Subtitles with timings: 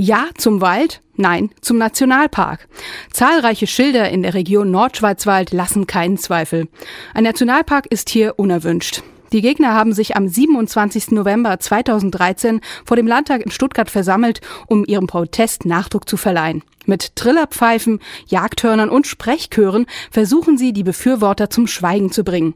[0.00, 2.68] Ja zum Wald, nein zum Nationalpark.
[3.10, 6.68] Zahlreiche Schilder in der Region Nordschwarzwald lassen keinen Zweifel.
[7.14, 9.02] Ein Nationalpark ist hier unerwünscht.
[9.32, 11.10] Die Gegner haben sich am 27.
[11.10, 16.62] November 2013 vor dem Landtag in Stuttgart versammelt, um ihrem Protest Nachdruck zu verleihen.
[16.88, 22.54] Mit Trillerpfeifen, Jagdhörnern und Sprechchören versuchen sie, die Befürworter zum Schweigen zu bringen.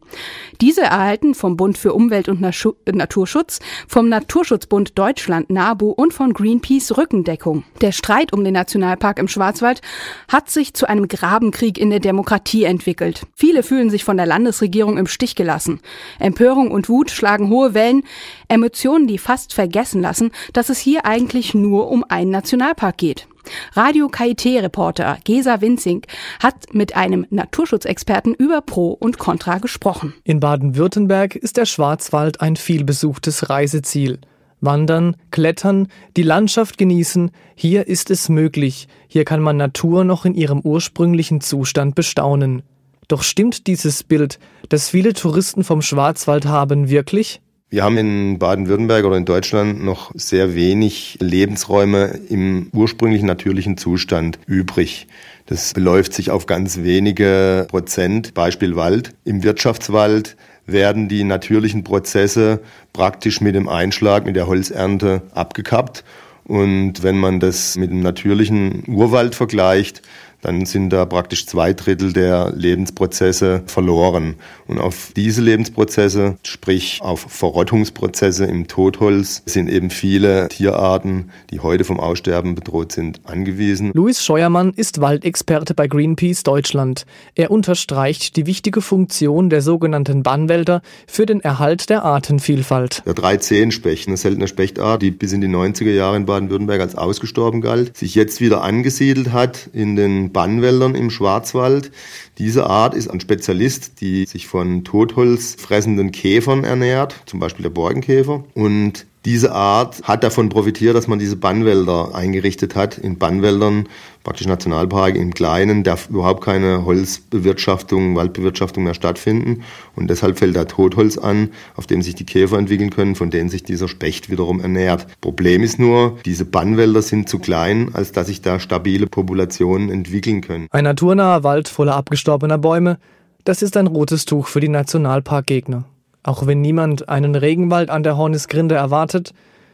[0.63, 6.97] Diese erhalten vom Bund für Umwelt und Naturschutz, vom Naturschutzbund Deutschland NABU und von Greenpeace
[6.97, 7.65] Rückendeckung.
[7.83, 9.83] Der Streit um den Nationalpark im Schwarzwald
[10.29, 13.27] hat sich zu einem Grabenkrieg in der Demokratie entwickelt.
[13.35, 15.81] Viele fühlen sich von der Landesregierung im Stich gelassen.
[16.19, 18.03] Empörung und Wut schlagen hohe Wellen,
[18.49, 23.27] Emotionen, die fast vergessen lassen, dass es hier eigentlich nur um einen Nationalpark geht.
[23.75, 26.03] Radio KIT-Reporter Gesa Winzing
[26.41, 30.15] hat mit einem Naturschutzexperten über Pro und Contra gesprochen.
[30.25, 34.19] In Baden-Württemberg ist der Schwarzwald ein vielbesuchtes Reiseziel.
[34.61, 38.87] Wandern, klettern, die Landschaft genießen, hier ist es möglich.
[39.09, 42.63] Hier kann man Natur noch in ihrem ursprünglichen Zustand bestaunen.
[43.09, 47.41] Doch stimmt dieses Bild, das viele Touristen vom Schwarzwald haben, wirklich?
[47.73, 54.39] Wir haben in Baden-Württemberg oder in Deutschland noch sehr wenig Lebensräume im ursprünglichen natürlichen Zustand
[54.47, 55.07] übrig.
[55.47, 58.35] Das beläuft sich auf ganz wenige Prozent.
[58.35, 59.15] Beispiel Wald.
[59.25, 62.61] Im Wirtschaftswald werden die natürlichen Prozesse
[62.93, 66.05] praktisch mit dem Einschlag, mit der Holzernte abgekappt.
[66.45, 70.03] Und wenn man das mit dem natürlichen Urwald vergleicht,
[70.43, 74.35] dann sind da praktisch zwei Drittel der Lebensprozesse verloren.
[74.67, 81.85] Und auf diese Lebensprozesse, sprich auf Verrottungsprozesse im Totholz, sind eben viele Tierarten, die heute
[81.85, 83.93] vom Aussterben bedroht sind, angewiesen.
[83.95, 87.07] Luis Scheuermann ist Waldexperte bei Greenpeace Deutschland.
[87.37, 93.05] Er unterstreicht die wichtige Funktion der sogenannten Bannwälder für den Erhalt der Artenvielfalt.
[93.07, 97.61] Der 310-Specht, eine seltene Spechtart, die bis in die 90er Jahre in Baden-Württemberg als ausgestorben
[97.61, 101.93] galt, sich jetzt wieder angesiedelt hat in den Bannwäldern im Schwarzwald.
[102.39, 107.71] Diese Art ist ein Spezialist, die sich von Totholz fressenden Käfern ernährt, zum Beispiel der
[107.71, 108.45] Borkenkäfer.
[108.55, 112.99] Und diese Art hat davon profitiert, dass man diese Bannwälder eingerichtet hat.
[112.99, 113.89] In Bannwäldern,
[114.25, 119.63] praktisch Nationalpark im Kleinen, darf überhaupt keine Holzbewirtschaftung, Waldbewirtschaftung mehr stattfinden.
[119.95, 123.49] Und deshalb fällt da Totholz an, auf dem sich die Käfer entwickeln können, von denen
[123.49, 125.07] sich dieser Specht wiederum ernährt.
[125.21, 130.41] Problem ist nur, diese Bannwälder sind zu klein, als dass sich da stabile Populationen entwickeln
[130.41, 130.67] können.
[130.71, 132.99] Ein naturnaher Wald voller abgestorbener Bäume,
[133.45, 135.85] das ist ein rotes Tuch für die Nationalparkgegner.
[136.23, 139.33] Auch wenn niemand einen Regenwald an der Hornisgrinde erwartet,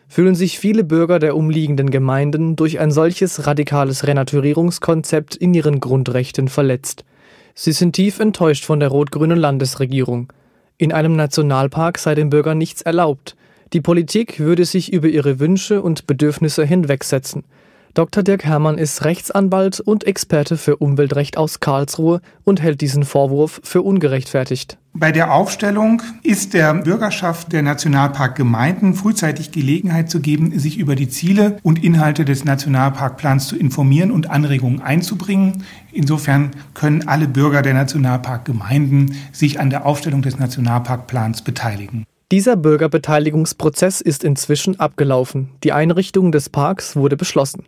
[0.09, 6.48] fühlen sich viele Bürger der umliegenden Gemeinden durch ein solches radikales Renaturierungskonzept in ihren Grundrechten
[6.48, 7.04] verletzt.
[7.54, 10.32] Sie sind tief enttäuscht von der rot-grünen Landesregierung.
[10.78, 13.36] In einem Nationalpark sei den Bürgern nichts erlaubt.
[13.75, 17.44] Die Politik würde sich über ihre Wünsche und Bedürfnisse hinwegsetzen.
[17.94, 18.22] Dr.
[18.22, 23.82] Dirk Herrmann ist Rechtsanwalt und Experte für Umweltrecht aus Karlsruhe und hält diesen Vorwurf für
[23.82, 24.78] ungerechtfertigt.
[24.94, 31.09] Bei der Aufstellung ist der Bürgerschaft der Nationalparkgemeinden frühzeitig Gelegenheit zu geben, sich über die
[31.09, 35.65] Ziele und Inhalte des Nationalparkplans zu informieren und Anregungen einzubringen.
[35.93, 42.04] Insofern können alle Bürger der Nationalparkgemeinden sich an der Aufstellung des Nationalparkplans beteiligen.
[42.31, 45.48] Dieser Bürgerbeteiligungsprozess ist inzwischen abgelaufen.
[45.65, 47.65] Die Einrichtung des Parks wurde beschlossen.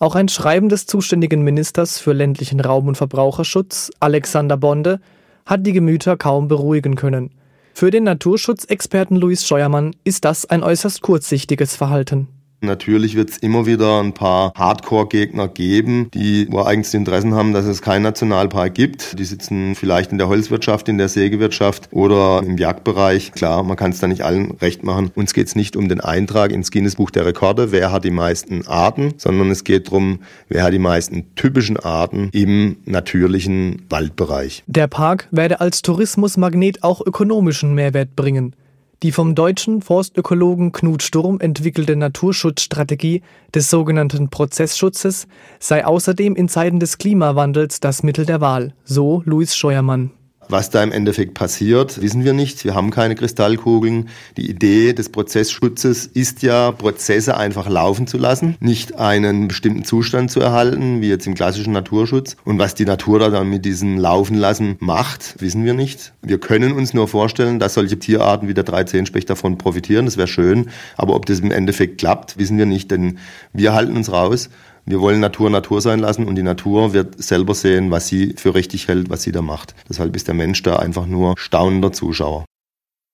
[0.00, 5.00] Auch ein Schreiben des zuständigen Ministers für ländlichen Raum und Verbraucherschutz, Alexander Bonde,
[5.44, 7.30] hat die Gemüter kaum beruhigen können.
[7.74, 12.28] Für den Naturschutzexperten Luis Scheuermann ist das ein äußerst kurzsichtiges Verhalten.
[12.60, 17.82] Natürlich wird es immer wieder ein paar Hardcore-Gegner geben, die ureigenste Interessen haben, dass es
[17.82, 19.18] keinen Nationalpark gibt.
[19.18, 23.32] Die sitzen vielleicht in der Holzwirtschaft, in der Sägewirtschaft oder im Jagdbereich.
[23.32, 25.12] Klar, man kann es da nicht allen recht machen.
[25.14, 28.66] Uns geht es nicht um den Eintrag ins Guinness-Buch der Rekorde, wer hat die meisten
[28.66, 34.64] Arten, sondern es geht darum, wer hat die meisten typischen Arten im natürlichen Waldbereich.
[34.66, 38.54] Der Park werde als Tourismusmagnet auch ökonomischen Mehrwert bringen.
[39.04, 43.22] Die vom deutschen Forstökologen Knut Sturm entwickelte Naturschutzstrategie
[43.54, 45.28] des sogenannten Prozessschutzes
[45.60, 50.10] sei außerdem in Zeiten des Klimawandels das Mittel der Wahl, so Luis Scheuermann.
[50.50, 52.64] Was da im Endeffekt passiert, wissen wir nicht.
[52.64, 54.08] Wir haben keine Kristallkugeln.
[54.38, 60.30] Die Idee des Prozessschutzes ist ja, Prozesse einfach laufen zu lassen, nicht einen bestimmten Zustand
[60.30, 62.36] zu erhalten, wie jetzt im klassischen Naturschutz.
[62.44, 66.14] Und was die Natur da dann mit diesem Laufen lassen macht, wissen wir nicht.
[66.22, 70.06] Wir können uns nur vorstellen, dass solche Tierarten wie der 13-Specht davon profitieren.
[70.06, 70.70] Das wäre schön.
[70.96, 73.18] Aber ob das im Endeffekt klappt, wissen wir nicht, denn
[73.52, 74.48] wir halten uns raus.
[74.88, 78.54] Wir wollen Natur Natur sein lassen und die Natur wird selber sehen, was sie für
[78.54, 79.74] richtig hält, was sie da macht.
[79.86, 82.46] Deshalb ist der Mensch da einfach nur staunender Zuschauer.